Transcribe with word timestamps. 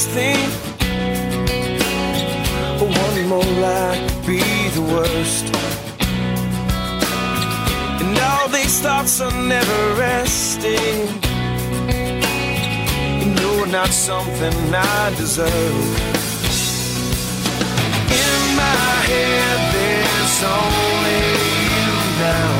this 0.00 0.14
thing. 0.14 0.50
One 2.80 3.28
more 3.28 3.52
lie 3.60 3.98
be 4.26 4.40
the 4.70 4.82
worst. 4.82 5.44
And 8.00 8.18
all 8.18 8.48
these 8.48 8.80
thoughts 8.80 9.20
are 9.20 9.32
never 9.32 9.94
resting. 9.94 11.00
You 13.20 13.34
know, 13.34 13.64
not 13.64 13.88
something 13.88 14.54
I 14.74 15.14
deserve. 15.16 15.50
In 18.22 18.56
my 18.56 18.92
head, 19.10 19.58
there's 19.74 20.42
only 20.44 21.20
you 21.76 21.92
now. 22.20 22.59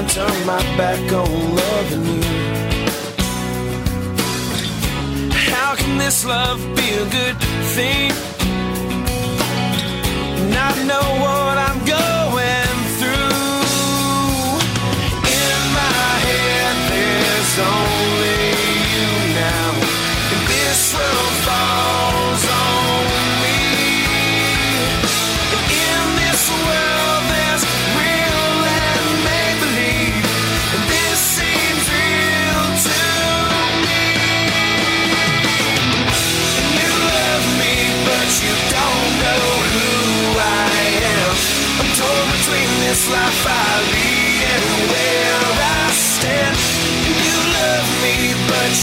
gonna 0.00 0.12
turn 0.12 0.46
my 0.46 0.62
back 0.76 1.12
on 1.12 1.54
loving 1.56 2.06
you? 2.06 2.22
How 5.32 5.74
can 5.74 5.98
this 5.98 6.24
love 6.24 6.60
be 6.76 6.88
a 6.94 7.06
good 7.10 7.36
thing? 7.74 8.12
Not 10.50 10.76
no 10.86 11.00
one. 11.22 11.49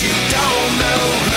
you 0.03 0.09
don't 0.29 0.79
know 0.79 1.36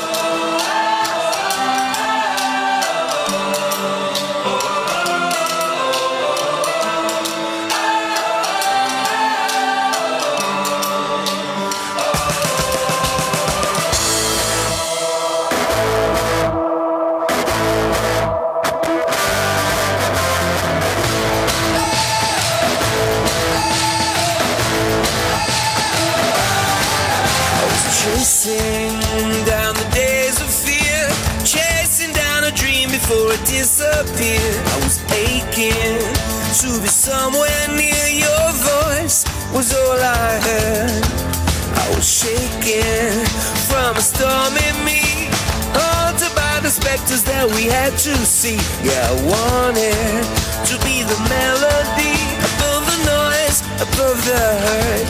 that 47.41 47.55
we 47.57 47.65
had 47.65 47.97
to 47.97 48.13
see. 48.21 48.57
Yeah, 48.85 49.01
I 49.01 49.17
wanted 49.25 50.21
to 50.69 50.75
be 50.85 51.01
the 51.01 51.17
melody 51.25 52.13
above 52.37 52.85
the 52.85 52.99
noise, 53.01 53.57
above 53.81 54.17
the 54.29 54.45
hurt. 54.61 55.09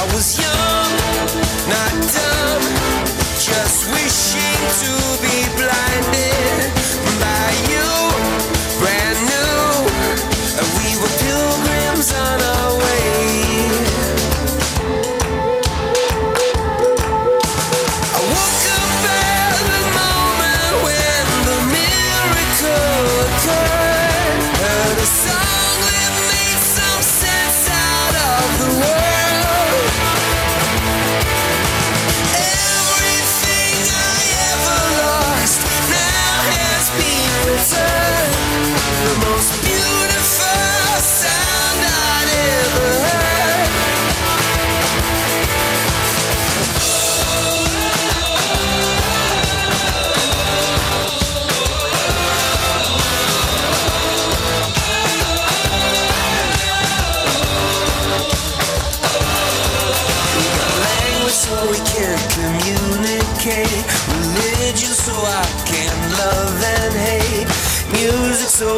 I 0.00 0.04
was 0.16 0.40
young, 0.40 0.92
not 1.68 1.92
dumb, 2.16 2.64
just 3.36 3.84
wishing 3.92 4.60
to 4.80 4.92
be 5.20 5.36
blinded. 5.60 6.15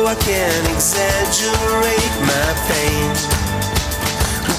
I 0.08 0.14
can 0.14 0.64
exaggerate 0.74 2.14
my 2.24 2.48
pain. 2.64 3.12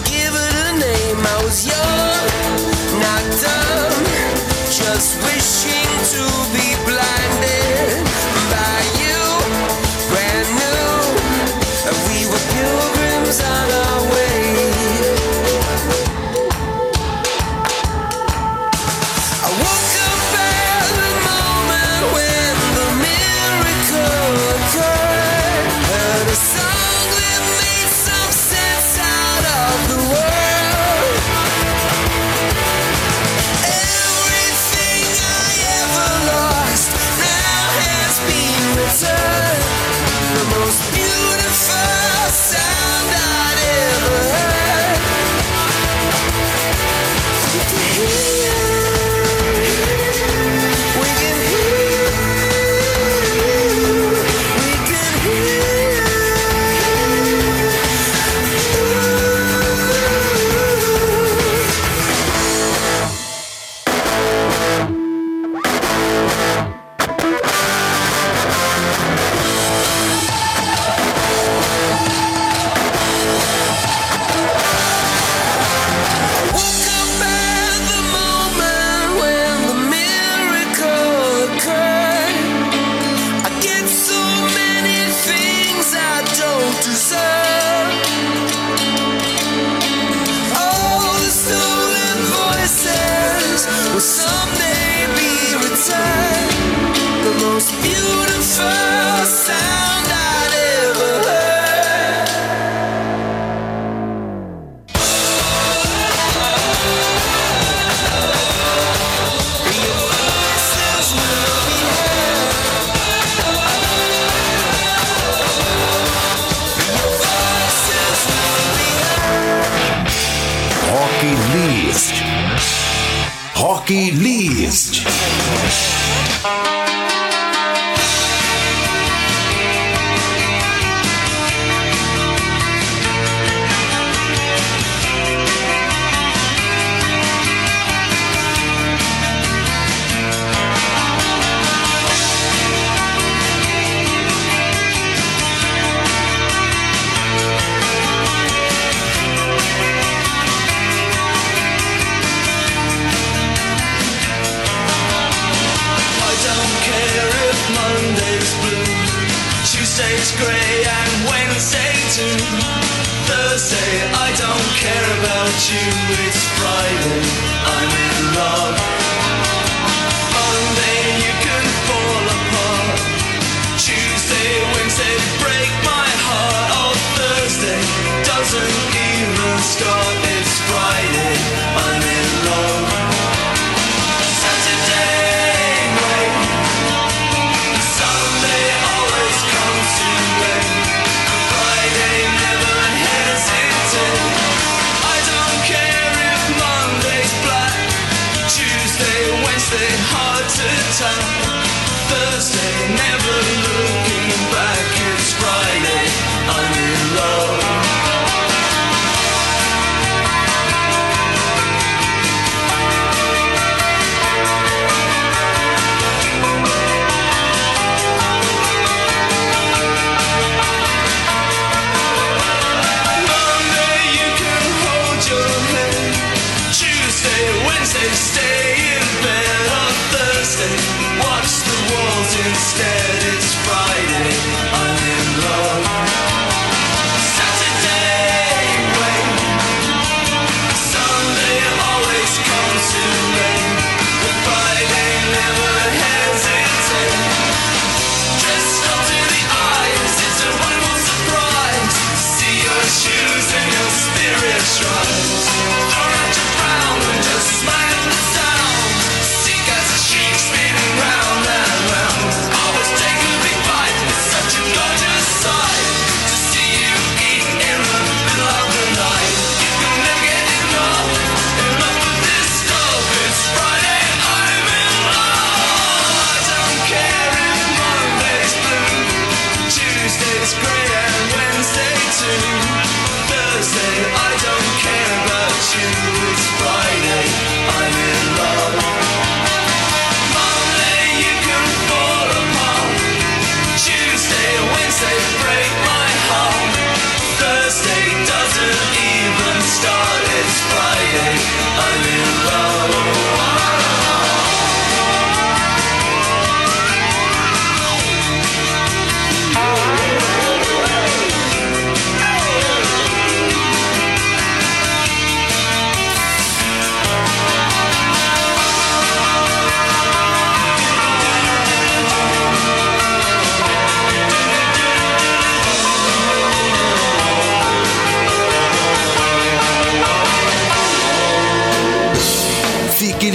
Give 0.05 0.29
it 0.29 0.53
a 0.67 0.77
name, 0.77 1.25
I 1.25 1.43
was 1.43 1.65
young, 1.65 2.29
not 3.01 3.23
dumb, 3.41 4.05
just 4.69 5.17
wishing 5.25 5.89
to 6.13 6.23
be 6.53 6.75
blind. 6.85 6.98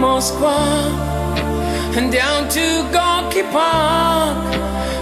Moskva 0.00 0.58
and 1.94 2.10
down 2.10 2.48
to 2.48 2.66
Gorky 2.90 3.42
Park, 3.52 4.54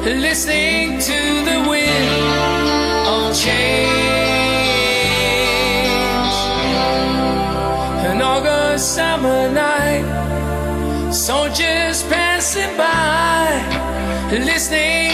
listening 0.04 0.98
to 0.98 1.18
the 1.48 1.58
wind 1.70 2.08
of 3.06 3.32
change. 3.38 3.88
An 8.10 8.20
August 8.20 8.96
summer 8.96 9.48
night, 9.48 10.04
soldiers 11.12 12.02
passing 12.10 12.76
by, 12.76 13.46
listening 14.32 15.07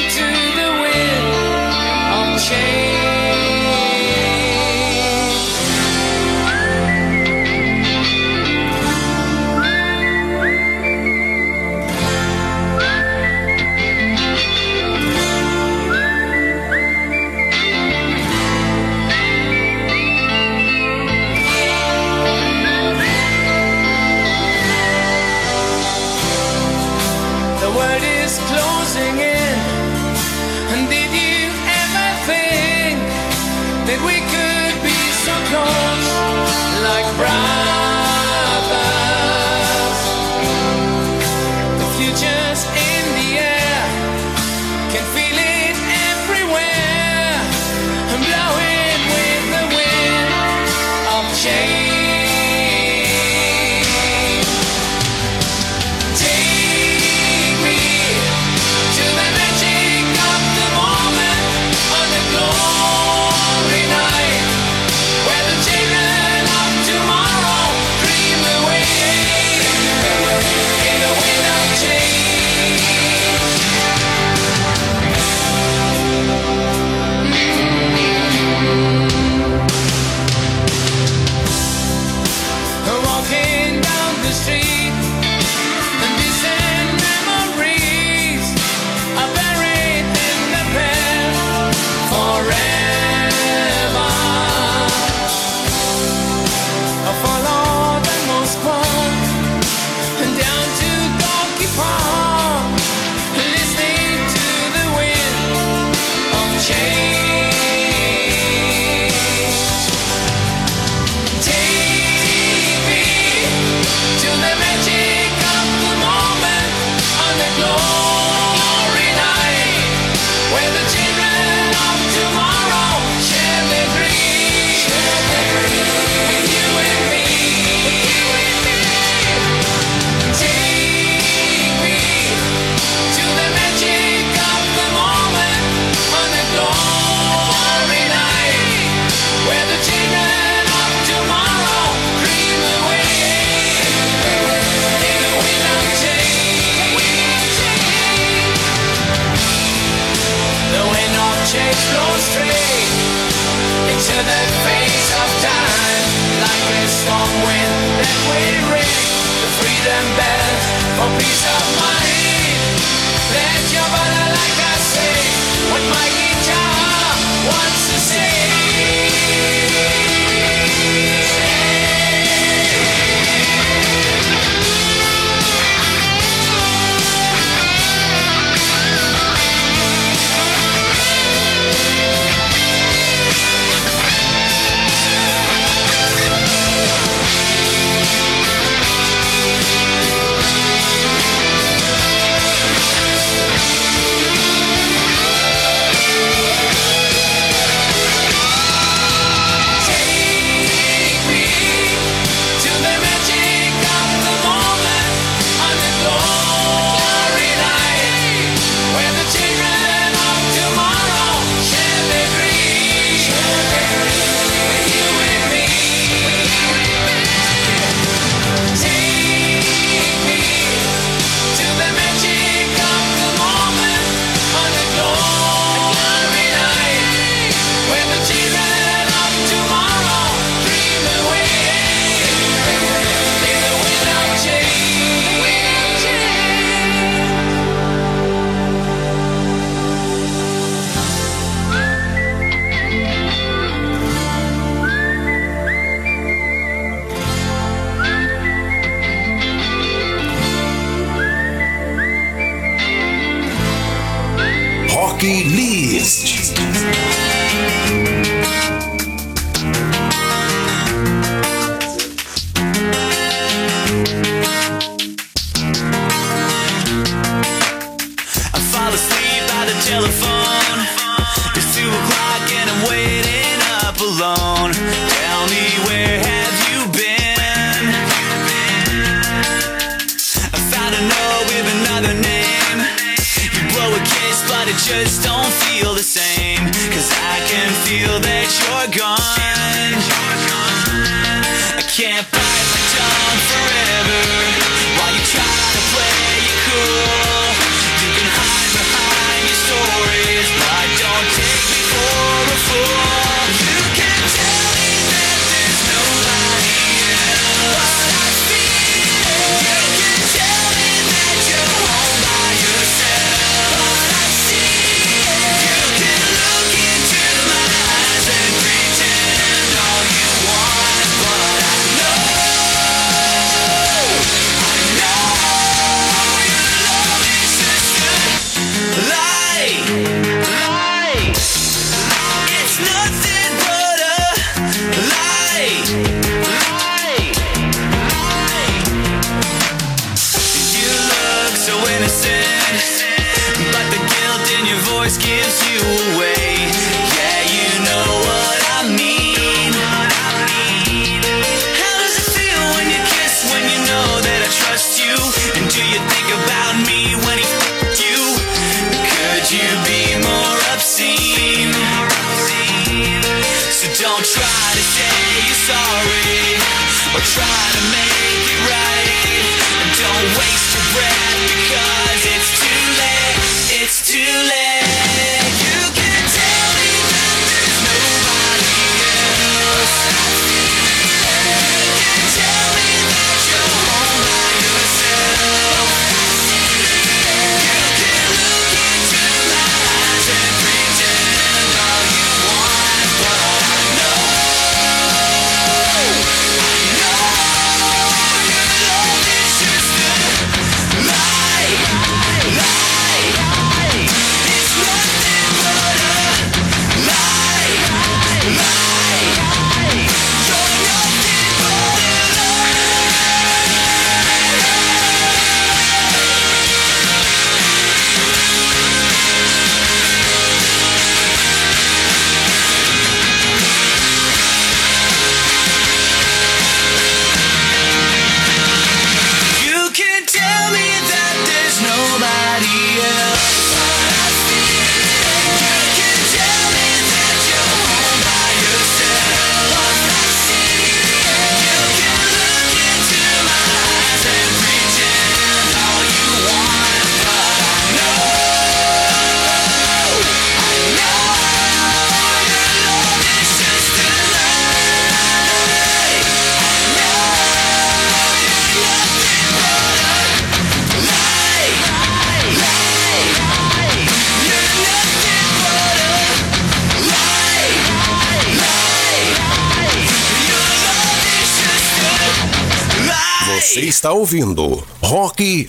está 474.04 474.12
ouvindo 474.12 474.86
Rock 475.02 475.66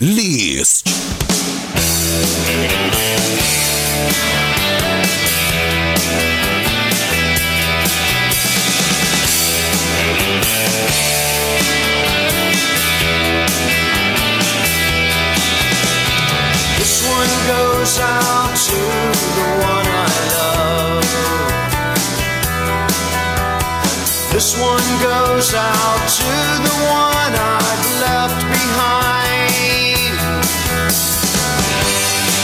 goes 25.46 25.54
out 25.54 26.08
to 26.10 26.24
the 26.64 26.76
one 26.90 27.34
I've 27.38 27.86
left 28.02 28.42
behind. 28.50 30.18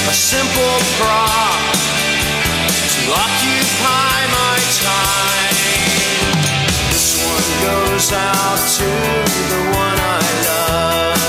A 0.08 0.14
simple 0.14 0.78
prop 0.97 1.74
to 2.93 3.02
occupy 3.26 4.18
my 4.38 4.58
time. 4.86 5.58
This 6.91 7.18
one 7.26 7.49
goes 7.66 8.12
out 8.14 8.60
to 8.78 8.89
the 9.49 9.62
one 9.74 9.97
I 9.97 10.22
love. 10.45 11.21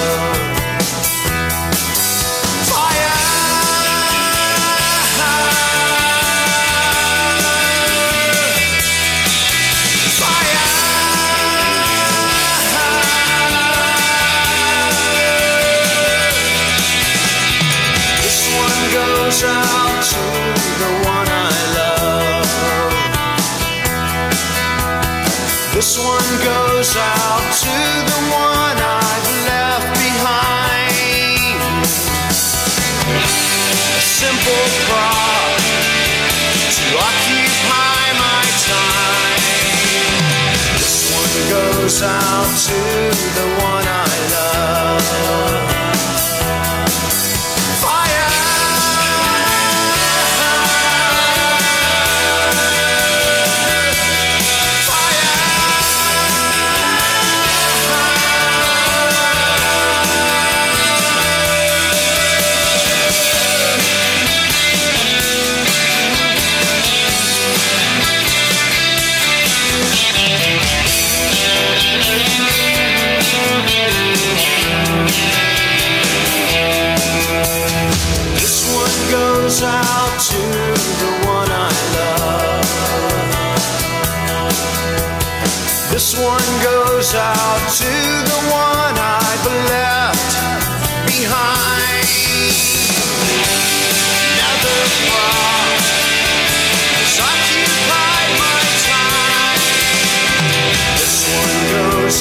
out 42.03 42.57
to 42.67 42.82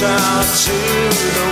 out 0.04 0.44
to 0.56 0.72
the 0.72 1.51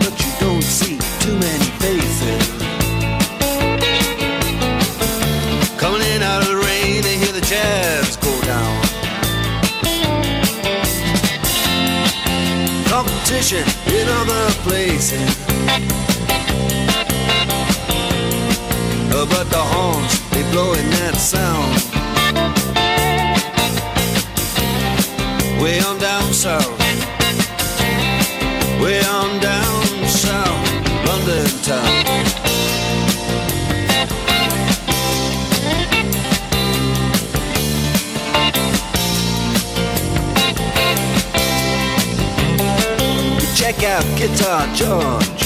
George. 44.73 45.43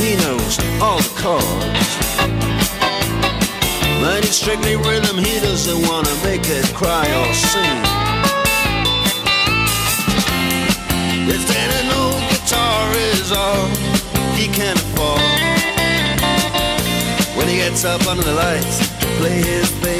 He 0.00 0.16
knows 0.16 0.58
all 0.80 0.98
the 0.98 1.12
chords. 1.20 1.88
But 4.00 4.24
it's 4.24 4.36
strictly 4.36 4.76
rhythm, 4.76 5.18
he 5.18 5.40
doesn't 5.40 5.86
wanna 5.88 6.14
make 6.24 6.42
it 6.46 6.66
cry 6.74 7.06
or 7.20 7.34
sing. 7.34 7.78
If 11.28 11.46
then 11.48 11.70
an 11.80 11.88
old 12.00 12.22
guitar 12.30 12.92
is 13.12 13.32
all 13.32 13.66
he 14.36 14.46
can 14.48 14.76
afford. 14.76 15.20
When 17.36 17.48
he 17.48 17.56
gets 17.56 17.84
up 17.84 18.06
under 18.06 18.22
the 18.22 18.34
lights 18.34 18.78
to 19.00 19.06
play 19.18 19.42
his 19.42 19.70
thing. 19.82 19.97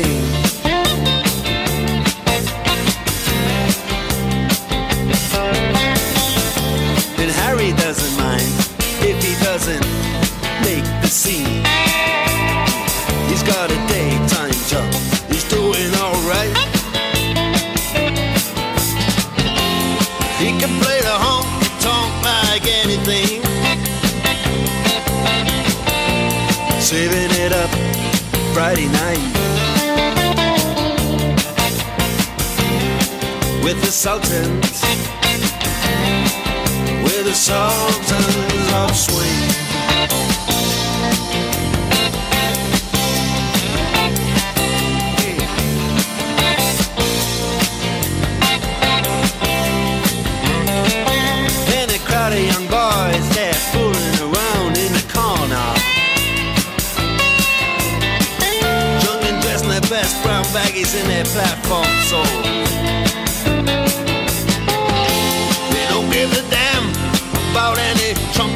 Sultans, 33.98 34.80
with 37.02 37.24
the 37.24 37.34
Sultans 37.34 38.72
of 38.72 38.94
Swing. 38.94 39.26
And 51.74 51.90
a 51.90 51.98
crowd 52.06 52.34
of 52.34 52.38
young 52.38 52.68
boys, 52.68 53.28
they're 53.34 53.52
fooling 53.72 54.20
around 54.22 54.78
in 54.78 54.92
the 54.92 55.02
corner. 55.12 55.74
Dressed 59.42 59.64
in 59.64 59.70
their 59.70 59.80
best 59.90 60.22
brown 60.22 60.44
baggies 60.54 60.94
in 60.94 61.08
their 61.08 61.24
platform 61.24 61.84
sole. 62.04 62.47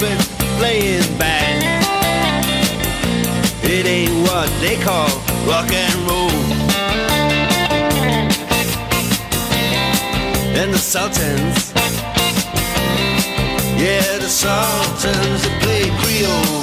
Trumpet 0.02 0.20
playing 0.58 1.18
band. 1.18 1.62
It 3.62 3.86
ain't 3.86 4.12
what 4.26 4.48
they 4.60 4.76
call 4.82 5.08
rock 5.46 5.70
and 5.70 5.94
roll. 6.08 6.30
And 10.60 10.72
the 10.72 10.78
Sultans, 10.78 11.72
yeah, 13.80 14.18
the 14.18 14.28
Sultans 14.28 15.42
that 15.42 15.62
play 15.62 15.88
Creole. 16.00 16.42
Creole. 16.44 16.61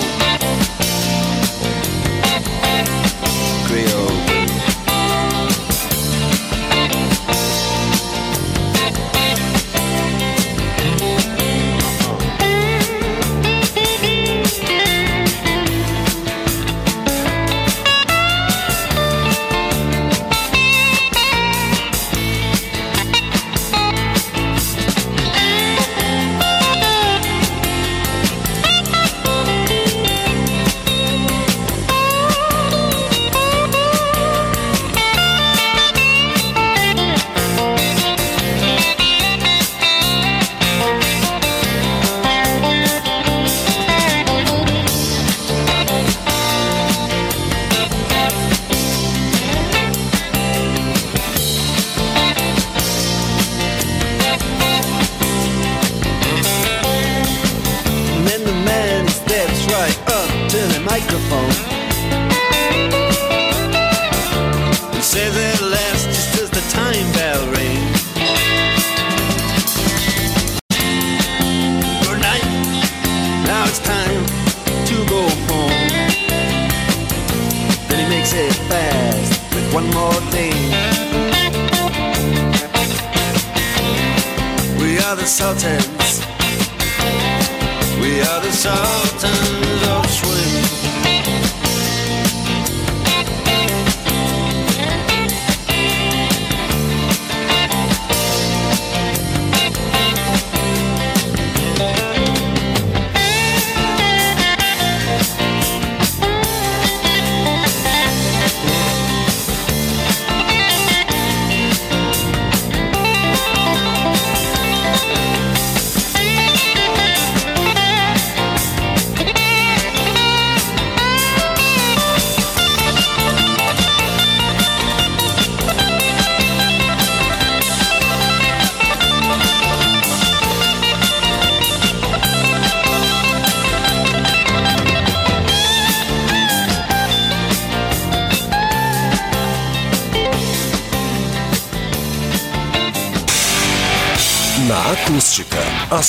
Microphone 61.00 61.49